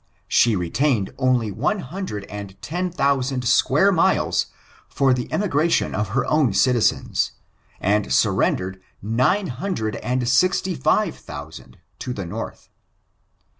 She 0.27 0.55
retained 0.55 1.13
only 1.19 1.51
one 1.51 1.77
hundred 1.77 2.23
and 2.23 2.59
ten 2.59 2.89
thousand 2.89 3.47
square 3.47 3.91
miles 3.91 4.47
for 4.87 5.13
the 5.13 5.31
emigration 5.31 5.93
of 5.93 6.09
her 6.17 6.25
own 6.25 6.53
citizens, 6.55 7.33
and 7.79 8.11
sur 8.11 8.31
rendered 8.31 8.81
nine 8.99 9.45
hundred 9.45 9.97
and 9.97 10.27
sixty 10.27 10.73
five 10.73 11.15
thousand 11.15 11.77
to 11.99 12.13
the 12.13 12.25
North. 12.25 12.67